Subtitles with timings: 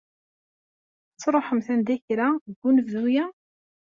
[1.15, 3.25] Ad truḥemt anda kra deg unebdu-ya?